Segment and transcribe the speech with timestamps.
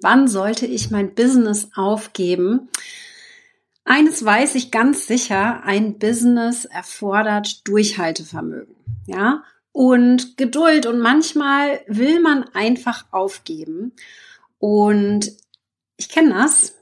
[0.00, 2.68] Wann sollte ich mein Business aufgeben?
[3.84, 8.76] Eines weiß ich ganz sicher, ein Business erfordert Durchhaltevermögen,
[9.06, 9.42] ja,
[9.72, 13.92] und Geduld und manchmal will man einfach aufgeben
[14.58, 15.32] und
[15.96, 16.74] ich kenne das.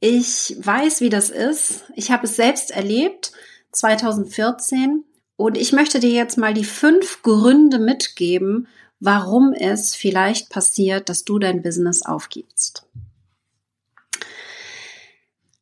[0.00, 1.84] Ich weiß, wie das ist.
[1.94, 3.32] Ich habe es selbst erlebt
[3.72, 5.04] 2014
[5.36, 8.66] und ich möchte dir jetzt mal die fünf Gründe mitgeben,
[9.04, 12.86] warum es vielleicht passiert, dass du dein Business aufgibst.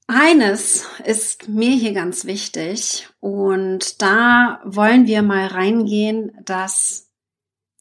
[0.06, 7.08] Eines ist mir hier ganz wichtig und da wollen wir mal reingehen, dass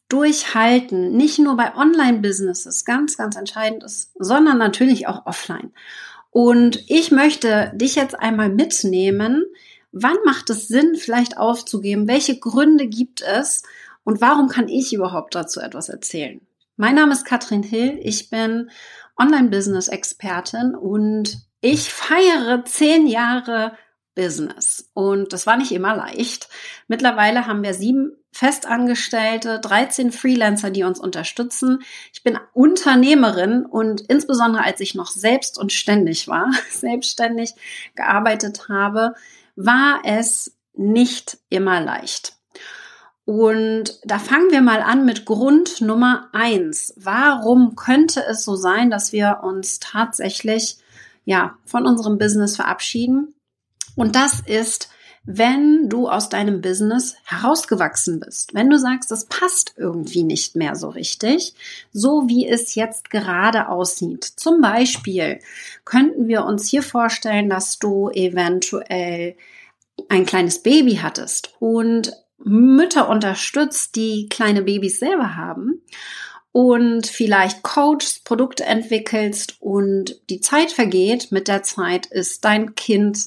[0.08, 5.72] Durchhalten nicht nur bei Online-Businesses ganz, ganz entscheidend ist, sondern natürlich auch offline.
[6.30, 9.44] Und ich möchte dich jetzt einmal mitnehmen,
[9.92, 12.08] wann macht es Sinn, vielleicht aufzugeben?
[12.08, 13.62] Welche Gründe gibt es?
[14.04, 16.40] Und warum kann ich überhaupt dazu etwas erzählen?
[16.76, 17.98] Mein Name ist Katrin Hill.
[18.02, 18.70] Ich bin
[19.18, 23.72] Online-Business-Expertin und ich feiere zehn Jahre
[24.14, 24.90] Business.
[24.94, 26.48] Und das war nicht immer leicht.
[26.88, 31.80] Mittlerweile haben wir sieben Festangestellte, 13 Freelancer, die uns unterstützen.
[32.12, 37.54] Ich bin Unternehmerin und insbesondere als ich noch selbst und ständig war, selbstständig
[37.94, 39.14] gearbeitet habe,
[39.56, 42.39] war es nicht immer leicht.
[43.30, 46.92] Und da fangen wir mal an mit Grund Nummer eins.
[46.96, 50.78] Warum könnte es so sein, dass wir uns tatsächlich
[51.24, 53.36] ja von unserem Business verabschieden?
[53.94, 54.88] Und das ist,
[55.22, 58.52] wenn du aus deinem Business herausgewachsen bist.
[58.52, 61.54] Wenn du sagst, das passt irgendwie nicht mehr so richtig,
[61.92, 64.24] so wie es jetzt gerade aussieht.
[64.24, 65.38] Zum Beispiel
[65.84, 69.36] könnten wir uns hier vorstellen, dass du eventuell
[70.08, 75.82] ein kleines Baby hattest und Mütter unterstützt, die kleine Babys selber haben
[76.52, 81.30] und vielleicht coachst, Produkte entwickelst und die Zeit vergeht.
[81.30, 83.18] Mit der Zeit ist dein Kind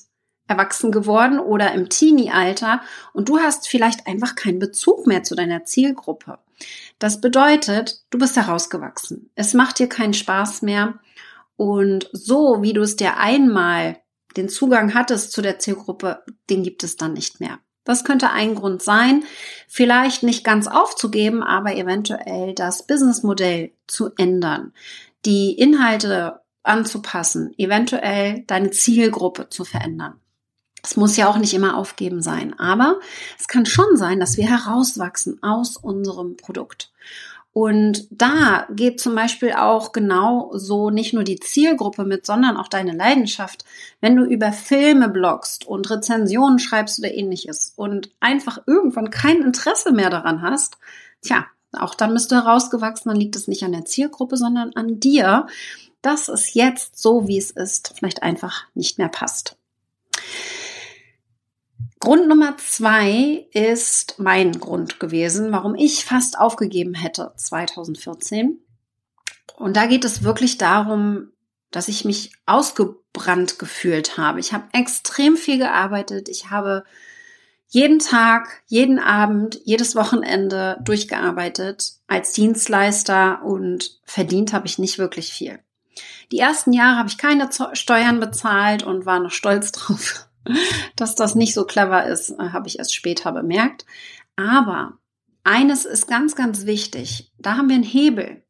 [0.47, 2.81] erwachsen geworden oder im Teenie-Alter
[3.13, 6.39] und du hast vielleicht einfach keinen Bezug mehr zu deiner Zielgruppe.
[6.99, 9.29] Das bedeutet, du bist herausgewachsen.
[9.35, 10.99] Es macht dir keinen Spaß mehr
[11.55, 13.97] und so wie du es dir einmal
[14.35, 17.59] den Zugang hattest zu der Zielgruppe, den gibt es dann nicht mehr.
[17.83, 19.23] Das könnte ein Grund sein,
[19.67, 24.73] vielleicht nicht ganz aufzugeben, aber eventuell das Businessmodell zu ändern,
[25.25, 30.19] die Inhalte anzupassen, eventuell deine Zielgruppe zu verändern.
[30.81, 32.99] Es muss ja auch nicht immer aufgeben sein, aber
[33.39, 36.92] es kann schon sein, dass wir herauswachsen aus unserem Produkt.
[37.53, 42.67] Und da geht zum Beispiel auch genau so nicht nur die Zielgruppe mit, sondern auch
[42.67, 43.63] deine Leidenschaft.
[44.01, 49.91] Wenn du über Filme bloggst und Rezensionen schreibst oder ähnliches und einfach irgendwann kein Interesse
[49.91, 50.77] mehr daran hast,
[51.21, 54.99] tja, auch dann bist du herausgewachsen, dann liegt es nicht an der Zielgruppe, sondern an
[54.99, 55.45] dir,
[56.01, 59.57] dass es jetzt so, wie es ist, vielleicht einfach nicht mehr passt.
[62.03, 68.59] Grund Nummer zwei ist mein Grund gewesen, warum ich fast aufgegeben hätte 2014.
[69.55, 71.31] Und da geht es wirklich darum,
[71.71, 74.41] dass ich mich ausgebrannt gefühlt habe.
[74.41, 76.27] Ich habe extrem viel gearbeitet.
[76.27, 76.83] Ich habe
[77.69, 85.31] jeden Tag, jeden Abend, jedes Wochenende durchgearbeitet als Dienstleister und verdient habe ich nicht wirklich
[85.31, 85.57] viel.
[86.33, 90.27] Die ersten Jahre habe ich keine Steuern bezahlt und war noch stolz drauf,
[90.95, 93.85] dass das nicht so clever ist, äh, habe ich erst später bemerkt.
[94.35, 94.97] Aber
[95.43, 97.31] eines ist ganz, ganz wichtig.
[97.37, 98.43] Da haben wir einen Hebel.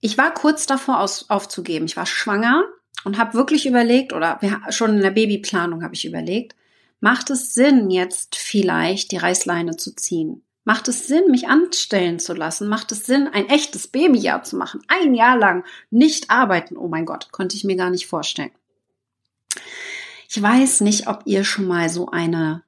[0.00, 1.86] Ich war kurz davor aus, aufzugeben.
[1.86, 2.64] Ich war schwanger
[3.04, 6.56] und habe wirklich überlegt, oder schon in der Babyplanung habe ich überlegt,
[7.00, 10.42] macht es Sinn, jetzt vielleicht die Reißleine zu ziehen?
[10.64, 12.68] Macht es Sinn, mich anstellen zu lassen?
[12.68, 14.82] Macht es Sinn, ein echtes Babyjahr zu machen?
[14.88, 16.76] Ein Jahr lang nicht arbeiten?
[16.76, 18.52] Oh mein Gott, konnte ich mir gar nicht vorstellen.
[20.32, 22.62] Ich weiß nicht, ob ihr schon mal so eine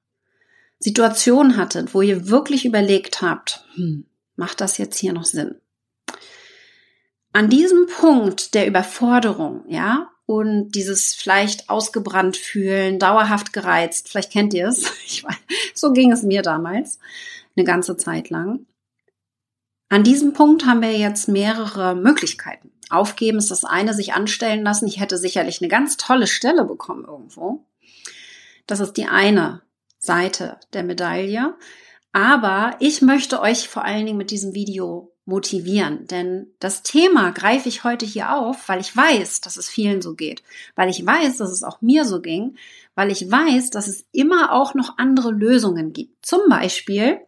[0.80, 5.54] Situation hattet, wo ihr wirklich überlegt habt, hm, macht das jetzt hier noch Sinn?
[7.32, 14.54] An diesem Punkt der Überforderung, ja, und dieses vielleicht ausgebrannt fühlen, dauerhaft gereizt, vielleicht kennt
[14.54, 15.37] ihr es, ich weiß,
[15.72, 16.98] so ging es mir damals,
[17.54, 18.66] eine ganze Zeit lang.
[19.88, 22.72] An diesem Punkt haben wir jetzt mehrere Möglichkeiten.
[22.92, 24.86] Aufgeben ist das eine, sich anstellen lassen.
[24.86, 27.64] Ich hätte sicherlich eine ganz tolle Stelle bekommen irgendwo.
[28.66, 29.62] Das ist die eine
[29.98, 31.54] Seite der Medaille.
[32.12, 37.68] Aber ich möchte euch vor allen Dingen mit diesem Video motivieren, denn das Thema greife
[37.68, 40.42] ich heute hier auf, weil ich weiß, dass es vielen so geht,
[40.74, 42.56] weil ich weiß, dass es auch mir so ging,
[42.96, 46.26] weil ich weiß, dass es immer auch noch andere Lösungen gibt.
[46.26, 47.20] Zum Beispiel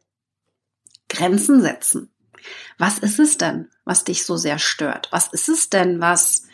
[1.08, 2.10] Grenzen setzen.
[2.78, 5.08] Was ist es denn, was dich so sehr stört?
[5.10, 6.44] Was ist es denn, was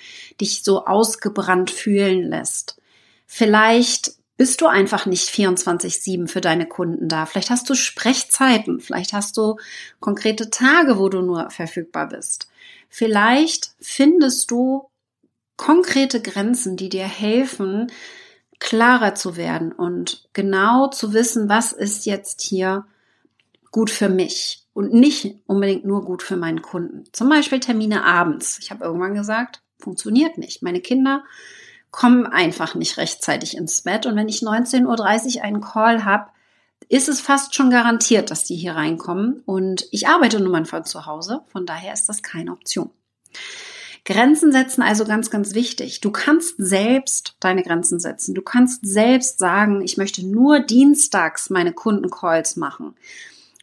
[0.41, 2.81] dich so ausgebrannt fühlen lässt?
[3.27, 7.27] Vielleicht bist du einfach nicht 24-7 für deine Kunden da.
[7.27, 9.57] Vielleicht hast du Sprechzeiten, vielleicht hast du
[10.01, 12.49] konkrete Tage, wo du nur verfügbar bist.
[12.89, 14.89] Vielleicht findest du
[15.57, 17.93] konkrete Grenzen, die dir helfen,
[18.61, 22.87] klarer zu werden und genau zu wissen, was ist jetzt hier
[23.71, 27.05] gut für mich und nicht unbedingt nur gut für meinen Kunden.
[27.13, 28.59] Zum Beispiel Termine abends.
[28.61, 30.63] Ich habe irgendwann gesagt, funktioniert nicht.
[30.63, 31.25] Meine Kinder
[31.91, 36.31] kommen einfach nicht rechtzeitig ins Bett und wenn ich 19.30 Uhr einen Call habe,
[36.89, 40.85] ist es fast schon garantiert, dass die hier reinkommen und ich arbeite nun mal von
[40.85, 42.91] zu Hause, von daher ist das keine Option.
[44.05, 46.01] Grenzen setzen also ganz, ganz wichtig.
[46.01, 48.35] Du kannst selbst deine Grenzen setzen.
[48.35, 52.95] Du kannst selbst sagen, ich möchte nur dienstags meine Kundencalls machen.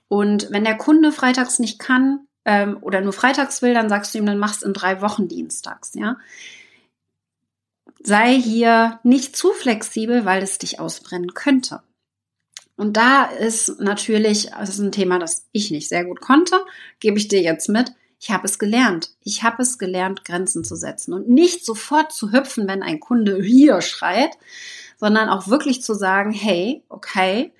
[0.08, 4.20] Und wenn der Kunde freitags nicht kann ähm, oder nur freitags will, dann sagst du
[4.20, 6.18] ihm, dann machst in drei Wochen dienstags, ja.
[8.04, 11.82] Sei hier nicht zu flexibel, weil es dich ausbrennen könnte.
[12.78, 16.56] Und da ist natürlich, das ist ein Thema, das ich nicht sehr gut konnte,
[17.00, 17.92] gebe ich dir jetzt mit.
[18.20, 19.10] Ich habe es gelernt.
[19.24, 23.42] Ich habe es gelernt, Grenzen zu setzen und nicht sofort zu hüpfen, wenn ein Kunde
[23.42, 24.38] hier schreit,
[24.98, 27.52] sondern auch wirklich zu sagen, hey, okay,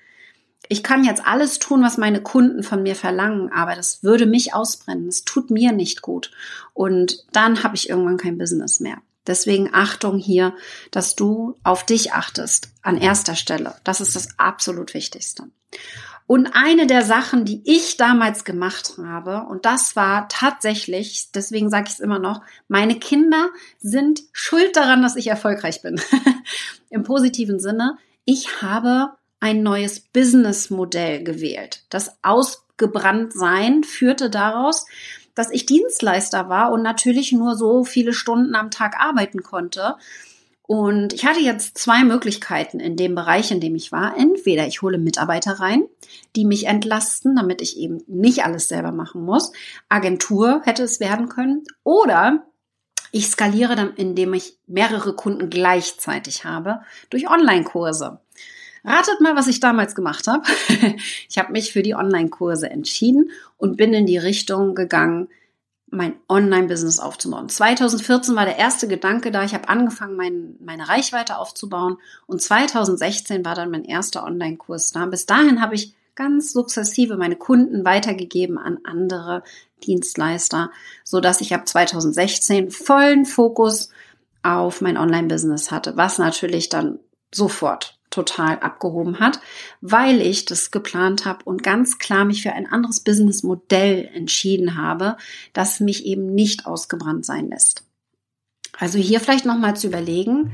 [0.68, 4.54] ich kann jetzt alles tun, was meine Kunden von mir verlangen, aber das würde mich
[4.54, 5.08] ausbrennen.
[5.08, 6.30] Es tut mir nicht gut.
[6.74, 8.98] Und dann habe ich irgendwann kein Business mehr.
[9.26, 10.54] Deswegen Achtung hier,
[10.90, 13.74] dass du auf dich achtest an erster Stelle.
[13.84, 15.44] Das ist das absolut Wichtigste.
[16.26, 21.86] Und eine der Sachen, die ich damals gemacht habe, und das war tatsächlich, deswegen sage
[21.88, 23.48] ich es immer noch, meine Kinder
[23.78, 25.98] sind schuld daran, dass ich erfolgreich bin.
[26.90, 27.96] Im positiven Sinne.
[28.26, 31.84] Ich habe ein neues Businessmodell gewählt.
[31.90, 34.86] Das Ausgebranntsein führte daraus,
[35.34, 39.96] dass ich Dienstleister war und natürlich nur so viele Stunden am Tag arbeiten konnte
[40.68, 44.18] und ich hatte jetzt zwei Möglichkeiten in dem Bereich, in dem ich war.
[44.18, 45.84] Entweder ich hole Mitarbeiter rein,
[46.36, 49.50] die mich entlasten, damit ich eben nicht alles selber machen muss.
[49.88, 51.64] Agentur hätte es werden können.
[51.84, 52.44] Oder
[53.12, 58.20] ich skaliere dann, indem ich mehrere Kunden gleichzeitig habe, durch Online-Kurse.
[58.88, 60.42] Ratet mal, was ich damals gemacht habe.
[61.28, 65.28] Ich habe mich für die Online-Kurse entschieden und bin in die Richtung gegangen,
[65.90, 67.48] mein Online-Business aufzubauen.
[67.48, 69.44] 2014 war der erste Gedanke da.
[69.44, 71.96] Ich habe angefangen, mein, meine Reichweite aufzubauen.
[72.26, 75.06] Und 2016 war dann mein erster Online-Kurs da.
[75.06, 79.44] Bis dahin habe ich ganz sukzessive meine Kunden weitergegeben an andere
[79.84, 80.70] Dienstleister,
[81.04, 83.90] so dass ich ab 2016 vollen Fokus
[84.42, 86.98] auf mein Online-Business hatte, was natürlich dann
[87.32, 89.40] sofort total abgehoben hat,
[89.80, 95.16] weil ich das geplant habe und ganz klar mich für ein anderes Businessmodell entschieden habe,
[95.52, 97.84] das mich eben nicht ausgebrannt sein lässt.
[98.78, 100.52] Also hier vielleicht nochmal zu überlegen,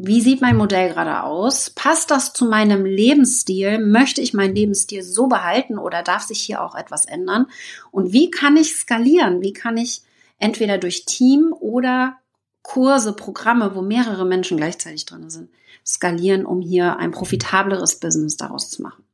[0.00, 1.70] wie sieht mein Modell gerade aus?
[1.70, 3.78] Passt das zu meinem Lebensstil?
[3.78, 7.46] Möchte ich meinen Lebensstil so behalten oder darf sich hier auch etwas ändern?
[7.90, 9.40] Und wie kann ich skalieren?
[9.40, 10.02] Wie kann ich
[10.38, 12.18] entweder durch Team oder
[12.68, 15.48] Kurse, Programme, wo mehrere Menschen gleichzeitig drin sind,
[15.86, 19.04] skalieren, um hier ein profitableres Business daraus zu machen.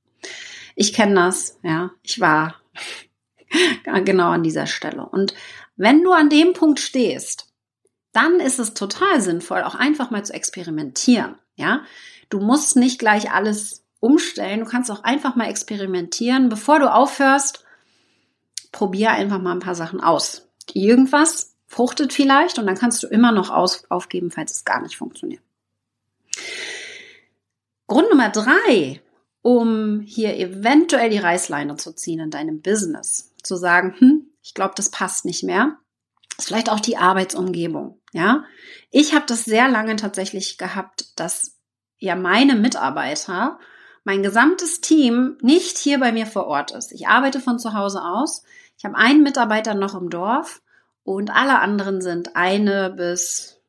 [0.75, 2.57] Ich kenne das, ja, ich war
[4.05, 5.07] genau an dieser Stelle.
[5.07, 5.35] Und
[5.77, 7.47] wenn du an dem Punkt stehst,
[8.11, 11.83] dann ist es total sinnvoll, auch einfach mal zu experimentieren, ja.
[12.31, 16.49] Du musst nicht gleich alles umstellen, du kannst auch einfach mal experimentieren.
[16.49, 17.65] Bevor du aufhörst,
[18.73, 20.49] probier einfach mal ein paar Sachen aus.
[20.73, 24.97] Irgendwas fruchtet vielleicht und dann kannst du immer noch aus, aufgeben, falls es gar nicht
[24.97, 25.43] funktioniert.
[27.89, 29.03] Grund Nummer drei,
[29.43, 34.75] um hier eventuell die Reißleine zu ziehen in deinem Business, zu sagen, hm, ich glaube,
[34.77, 35.77] das passt nicht mehr,
[36.39, 38.01] ist vielleicht auch die Arbeitsumgebung.
[38.13, 38.45] Ja,
[38.93, 41.59] ich habe das sehr lange tatsächlich gehabt, dass
[41.99, 43.59] ja meine Mitarbeiter,
[44.05, 46.93] mein gesamtes Team nicht hier bei mir vor Ort ist.
[46.93, 48.45] Ich arbeite von zu Hause aus.
[48.79, 50.61] Ich habe einen Mitarbeiter noch im Dorf
[51.05, 53.61] und alle anderen sind eine bis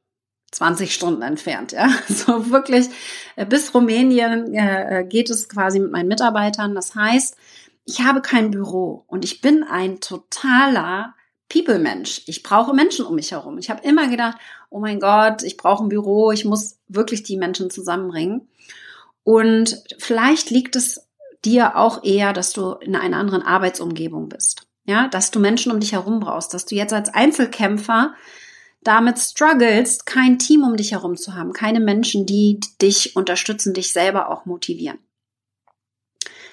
[0.52, 1.90] 20 Stunden entfernt, ja.
[2.08, 2.88] So wirklich
[3.36, 6.74] äh, bis Rumänien äh, äh, geht es quasi mit meinen Mitarbeitern.
[6.74, 7.36] Das heißt,
[7.84, 11.14] ich habe kein Büro und ich bin ein totaler
[11.50, 12.24] People-Mensch.
[12.26, 13.58] Ich brauche Menschen um mich herum.
[13.58, 14.38] Ich habe immer gedacht,
[14.70, 18.48] oh mein Gott, ich brauche ein Büro, ich muss wirklich die Menschen zusammenbringen.
[19.24, 21.08] Und vielleicht liegt es
[21.44, 24.68] dir auch eher, dass du in einer anderen Arbeitsumgebung bist.
[24.86, 28.14] Ja, dass du Menschen um dich herum brauchst, dass du jetzt als Einzelkämpfer
[28.84, 33.92] damit struggles, kein Team um dich herum zu haben, keine Menschen, die dich unterstützen, dich
[33.92, 35.00] selber auch motivieren.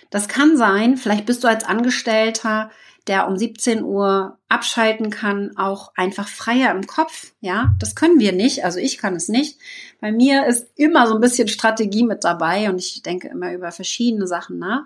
[0.09, 2.71] Das kann sein, vielleicht bist du als Angestellter
[3.07, 7.33] der um 17 Uhr abschalten kann, auch einfach freier im Kopf.
[7.41, 8.65] Ja, das können wir nicht.
[8.65, 9.59] Also ich kann es nicht.
[10.01, 13.73] Bei mir ist immer so ein bisschen Strategie mit dabei und ich denke immer über
[13.73, 14.85] verschiedene Sachen nach.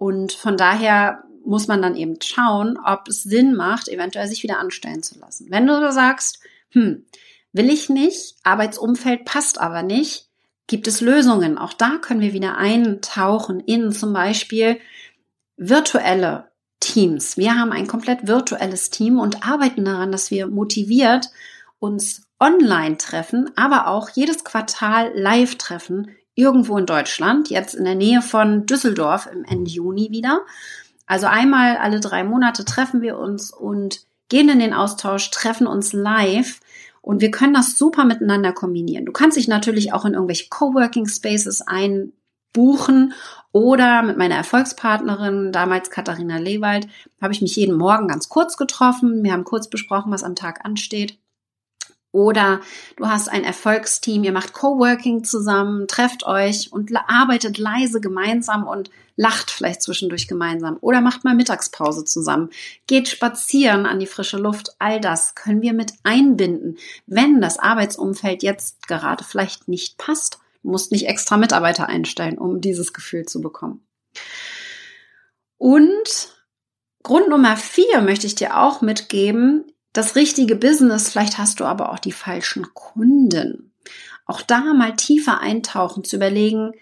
[0.00, 4.58] Und von daher muss man dann eben schauen, ob es Sinn macht, eventuell sich wieder
[4.58, 5.48] anstellen zu lassen.
[5.50, 6.40] Wenn du sagst,
[6.70, 7.04] hm,
[7.52, 10.30] will ich nicht, Arbeitsumfeld passt aber nicht,
[10.66, 11.58] gibt es Lösungen.
[11.58, 14.80] Auch da können wir wieder eintauchen in zum Beispiel
[15.58, 16.48] virtuelle
[16.80, 17.36] Teams.
[17.36, 21.26] Wir haben ein komplett virtuelles Team und arbeiten daran, dass wir motiviert
[21.78, 27.94] uns online treffen, aber auch jedes Quartal live treffen, irgendwo in Deutschland, jetzt in der
[27.94, 30.40] Nähe von Düsseldorf im Ende Juni wieder.
[31.06, 35.92] Also einmal alle drei Monate treffen wir uns und gehen in den Austausch, treffen uns
[35.92, 36.60] live
[37.02, 39.06] und wir können das super miteinander kombinieren.
[39.06, 43.12] Du kannst dich natürlich auch in irgendwelche Coworking Spaces einbuchen
[43.52, 46.86] oder mit meiner Erfolgspartnerin, damals Katharina Lewald,
[47.20, 49.24] habe ich mich jeden Morgen ganz kurz getroffen.
[49.24, 51.18] Wir haben kurz besprochen, was am Tag ansteht.
[52.12, 52.60] Oder
[52.96, 58.90] du hast ein Erfolgsteam, ihr macht Coworking zusammen, trefft euch und arbeitet leise gemeinsam und
[59.14, 60.76] lacht vielleicht zwischendurch gemeinsam.
[60.80, 62.50] Oder macht mal Mittagspause zusammen,
[62.88, 64.74] geht spazieren an die frische Luft.
[64.78, 70.38] All das können wir mit einbinden, wenn das Arbeitsumfeld jetzt gerade vielleicht nicht passt.
[70.62, 73.86] Du musst nicht extra Mitarbeiter einstellen, um dieses Gefühl zu bekommen.
[75.58, 76.34] Und
[77.02, 81.92] Grund Nummer vier möchte ich dir auch mitgeben, das richtige Business, vielleicht hast du aber
[81.92, 83.72] auch die falschen Kunden.
[84.26, 86.72] Auch da mal tiefer eintauchen, zu überlegen,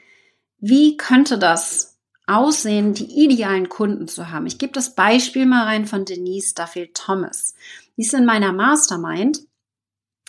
[0.58, 4.46] wie könnte das aussehen, die idealen Kunden zu haben.
[4.46, 7.54] Ich gebe das Beispiel mal rein von Denise Duffield Thomas.
[7.96, 9.40] Die ist in meiner Mastermind.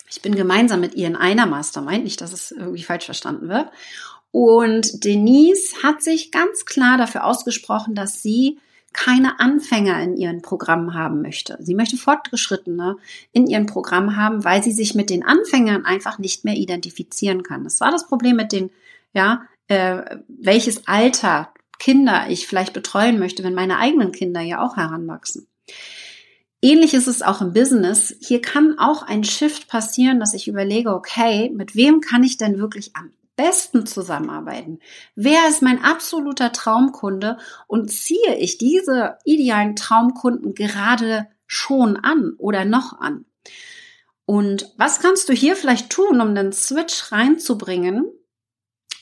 [0.09, 3.69] Ich bin gemeinsam mit ihr in einer Mastermind, nicht, dass es irgendwie falsch verstanden wird.
[4.31, 8.59] Und Denise hat sich ganz klar dafür ausgesprochen, dass sie
[8.93, 11.57] keine Anfänger in ihren Programmen haben möchte.
[11.61, 12.97] Sie möchte Fortgeschrittene
[13.31, 17.63] in ihren Programmen haben, weil sie sich mit den Anfängern einfach nicht mehr identifizieren kann.
[17.63, 18.71] Das war das Problem mit den,
[19.13, 24.75] ja, äh, welches Alter Kinder ich vielleicht betreuen möchte, wenn meine eigenen Kinder ja auch
[24.75, 25.47] heranwachsen.
[26.61, 28.13] Ähnlich ist es auch im Business.
[28.19, 32.59] Hier kann auch ein Shift passieren, dass ich überlege, okay, mit wem kann ich denn
[32.59, 34.79] wirklich am besten zusammenarbeiten?
[35.15, 42.65] Wer ist mein absoluter Traumkunde und ziehe ich diese idealen Traumkunden gerade schon an oder
[42.65, 43.23] noch an?
[44.25, 48.11] Und was kannst du hier vielleicht tun, um den Switch reinzubringen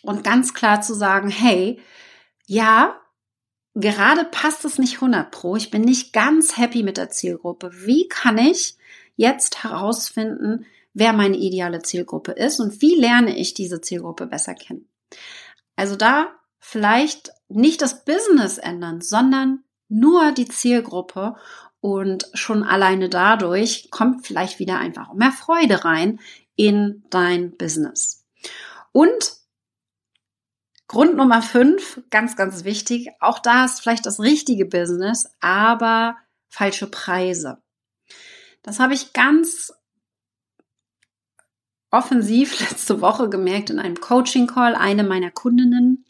[0.04, 1.82] und ganz klar zu sagen, hey,
[2.46, 2.96] ja,
[3.74, 7.72] gerade passt es nicht 100 pro, ich bin nicht ganz happy mit der Zielgruppe.
[7.74, 8.78] Wie kann ich
[9.16, 10.68] jetzt herausfinden,
[10.98, 14.90] wer meine ideale Zielgruppe ist und wie lerne ich diese Zielgruppe besser kennen.
[15.76, 21.36] Also da vielleicht nicht das Business ändern, sondern nur die Zielgruppe
[21.80, 26.20] und schon alleine dadurch kommt vielleicht wieder einfach mehr Freude rein
[26.56, 28.26] in dein Business.
[28.92, 29.38] Und
[30.88, 36.88] Grund Nummer fünf, ganz, ganz wichtig, auch da ist vielleicht das richtige Business, aber falsche
[36.88, 37.62] Preise.
[38.64, 39.74] Das habe ich ganz
[41.92, 44.76] offensiv letzte Woche gemerkt in einem Coaching-Call.
[44.76, 46.06] Eine meiner Kundinnen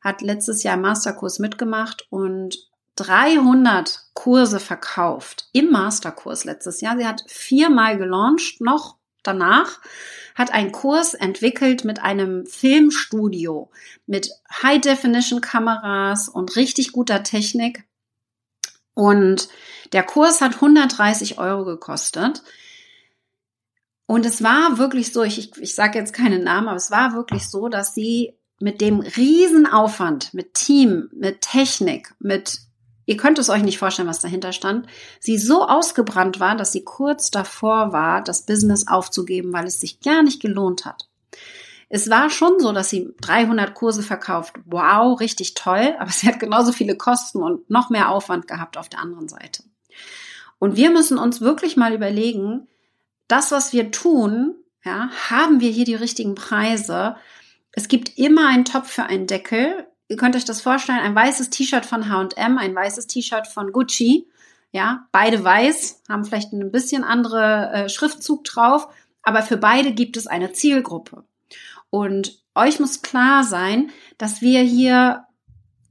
[0.00, 6.96] hat letztes Jahr einen Masterkurs mitgemacht und 300 Kurse verkauft im Masterkurs letztes Jahr.
[6.98, 9.80] Sie hat viermal gelauncht, noch danach,
[10.34, 13.70] hat einen Kurs entwickelt mit einem Filmstudio,
[14.06, 14.30] mit
[14.62, 17.84] High-Definition-Kameras und richtig guter Technik.
[18.94, 19.48] Und
[19.92, 22.42] der Kurs hat 130 Euro gekostet.
[24.08, 27.12] Und es war wirklich so, ich, ich, ich sage jetzt keinen Namen, aber es war
[27.12, 32.58] wirklich so, dass sie mit dem Riesenaufwand, mit Team, mit Technik, mit,
[33.04, 34.86] ihr könnt es euch nicht vorstellen, was dahinter stand,
[35.20, 40.00] sie so ausgebrannt war, dass sie kurz davor war, das Business aufzugeben, weil es sich
[40.00, 41.06] gar nicht gelohnt hat.
[41.90, 44.54] Es war schon so, dass sie 300 Kurse verkauft.
[44.64, 45.94] Wow, richtig toll.
[45.98, 49.64] Aber sie hat genauso viele Kosten und noch mehr Aufwand gehabt auf der anderen Seite.
[50.58, 52.68] Und wir müssen uns wirklich mal überlegen,
[53.28, 54.54] das, was wir tun,
[54.84, 57.16] ja, haben wir hier die richtigen Preise.
[57.72, 59.86] Es gibt immer einen Topf für einen Deckel.
[60.08, 64.26] Ihr könnt euch das vorstellen, ein weißes T-Shirt von H&M, ein weißes T-Shirt von Gucci.
[64.72, 68.88] Ja, beide weiß, haben vielleicht ein bisschen andere äh, Schriftzug drauf,
[69.22, 71.24] aber für beide gibt es eine Zielgruppe.
[71.90, 75.24] Und euch muss klar sein, dass wir hier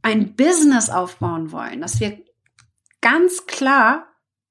[0.02, 2.20] ein Business aufbauen wollen, dass wir
[3.02, 4.07] ganz klar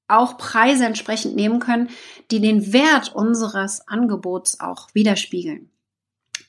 [0.07, 1.89] auch Preise entsprechend nehmen können,
[2.31, 5.69] die den Wert unseres Angebots auch widerspiegeln.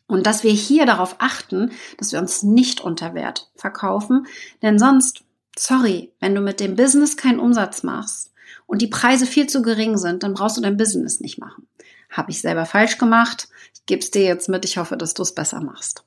[0.07, 4.27] Und dass wir hier darauf achten, dass wir uns nicht unter Wert verkaufen,
[4.63, 5.23] denn sonst
[5.59, 8.33] sorry, wenn du mit dem Business keinen Umsatz machst
[8.67, 11.67] und die Preise viel zu gering sind, dann brauchst du dein Business nicht machen.
[12.11, 13.49] Habe ich selber falsch gemacht.
[13.75, 14.65] Ich gebe es dir jetzt mit.
[14.65, 16.05] Ich hoffe, dass du es besser machst.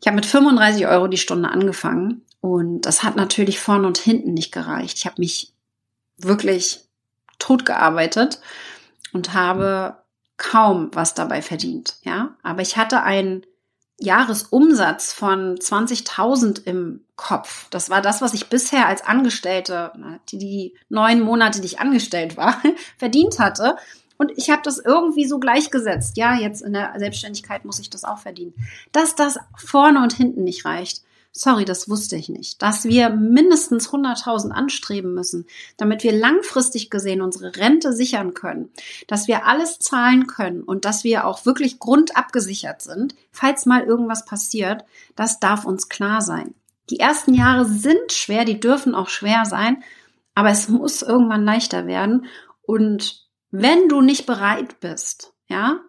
[0.00, 4.34] Ich habe mit 35 Euro die Stunde angefangen und das hat natürlich vorne und hinten
[4.34, 4.98] nicht gereicht.
[4.98, 5.54] Ich habe mich
[6.18, 6.84] wirklich
[7.38, 8.40] tot gearbeitet
[9.12, 9.96] und habe
[10.36, 12.36] kaum was dabei verdient, ja.
[12.42, 13.44] Aber ich hatte einen
[14.00, 17.68] Jahresumsatz von 20.000 im Kopf.
[17.70, 19.92] Das war das, was ich bisher als Angestellte,
[20.30, 22.62] die, die neun Monate, die ich angestellt war,
[22.96, 23.76] verdient hatte.
[24.16, 26.16] Und ich habe das irgendwie so gleichgesetzt.
[26.16, 28.54] Ja, jetzt in der Selbstständigkeit muss ich das auch verdienen.
[28.92, 31.02] Dass das vorne und hinten nicht reicht.
[31.32, 32.62] Sorry, das wusste ich nicht.
[32.62, 38.70] Dass wir mindestens 100.000 anstreben müssen, damit wir langfristig gesehen unsere Rente sichern können,
[39.06, 44.24] dass wir alles zahlen können und dass wir auch wirklich grundabgesichert sind, falls mal irgendwas
[44.24, 46.54] passiert, das darf uns klar sein.
[46.90, 49.82] Die ersten Jahre sind schwer, die dürfen auch schwer sein,
[50.34, 52.26] aber es muss irgendwann leichter werden
[52.62, 55.80] und wenn du nicht bereit bist, ja,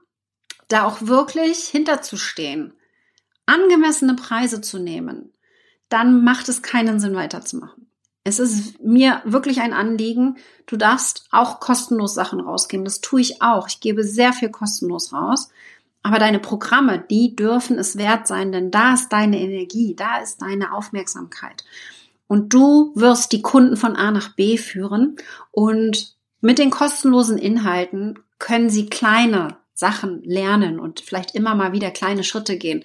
[0.68, 2.74] da auch wirklich hinterzustehen,
[3.50, 5.34] angemessene Preise zu nehmen,
[5.90, 7.88] dann macht es keinen Sinn weiterzumachen.
[8.24, 10.38] Es ist mir wirklich ein Anliegen.
[10.68, 12.86] Du darfst auch kostenlos Sachen rausgeben.
[12.86, 13.68] Das tue ich auch.
[13.68, 15.50] Ich gebe sehr viel kostenlos raus.
[16.04, 20.42] Aber deine Programme, die dürfen es wert sein, denn da ist deine Energie, da ist
[20.42, 21.66] deine Aufmerksamkeit.
[22.28, 25.18] Und du wirst die Kunden von A nach B führen
[25.52, 31.92] und mit den kostenlosen Inhalten können Sie kleine Sachen lernen und vielleicht immer mal wieder
[31.92, 32.84] kleine Schritte gehen.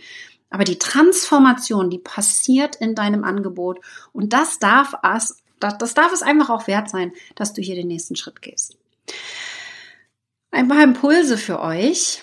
[0.54, 3.80] Aber die Transformation, die passiert in deinem Angebot
[4.12, 7.88] und das darf es, das darf es einfach auch wert sein, dass du hier den
[7.88, 8.76] nächsten Schritt gehst.
[10.52, 12.22] Ein paar Impulse für euch.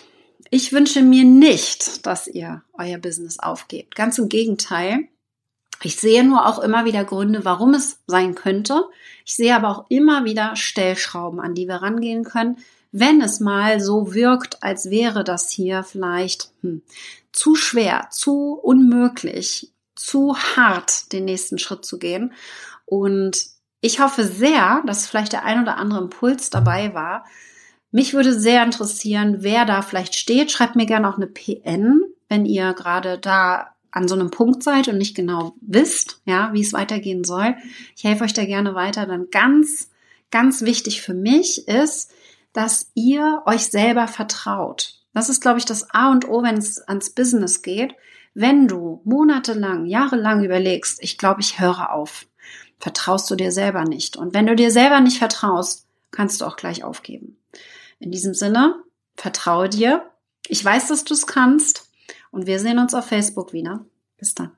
[0.50, 3.96] Ich wünsche mir nicht, dass ihr euer Business aufgebt.
[3.96, 5.10] Ganz im Gegenteil.
[5.84, 8.86] Ich sehe nur auch immer wieder Gründe, warum es sein könnte.
[9.26, 12.60] Ich sehe aber auch immer wieder Stellschrauben, an die wir rangehen können,
[12.94, 16.82] wenn es mal so wirkt, als wäre das hier vielleicht hm,
[17.32, 22.34] zu schwer, zu unmöglich, zu hart, den nächsten Schritt zu gehen.
[22.86, 23.46] Und
[23.82, 27.26] ich hoffe sehr, dass vielleicht der ein oder andere Impuls dabei war.
[27.92, 30.52] Mich würde sehr interessieren, wer da vielleicht steht.
[30.52, 34.88] Schreibt mir gerne auch eine PN, wenn ihr gerade da an so einem Punkt seid
[34.88, 37.56] und nicht genau wisst, ja, wie es weitergehen soll.
[37.98, 39.06] Ich helfe euch da gerne weiter.
[39.06, 39.90] Dann ganz,
[40.32, 42.12] ganz wichtig für mich ist,
[42.54, 45.01] dass ihr euch selber vertraut.
[45.14, 47.94] Das ist, glaube ich, das A und O, wenn es ans Business geht.
[48.34, 52.26] Wenn du monatelang, jahrelang überlegst, ich glaube, ich höre auf,
[52.80, 54.16] vertraust du dir selber nicht.
[54.16, 57.38] Und wenn du dir selber nicht vertraust, kannst du auch gleich aufgeben.
[58.00, 58.76] In diesem Sinne,
[59.16, 60.10] vertraue dir.
[60.48, 61.90] Ich weiß, dass du es kannst.
[62.32, 63.86] Und wir sehen uns auf Facebook wieder.
[64.18, 64.52] Bis dann.